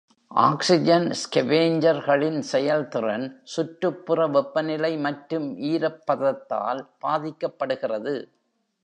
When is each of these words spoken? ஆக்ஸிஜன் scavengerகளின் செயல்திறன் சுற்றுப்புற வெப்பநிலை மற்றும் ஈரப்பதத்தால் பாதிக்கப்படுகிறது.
ஆக்ஸிஜன் 0.31 1.11
scavengerகளின் 1.23 2.39
செயல்திறன் 2.39 3.25
சுற்றுப்புற 3.43 4.27
வெப்பநிலை 4.27 4.97
மற்றும் 4.97 5.55
ஈரப்பதத்தால் 5.71 6.81
பாதிக்கப்படுகிறது. 7.05 8.15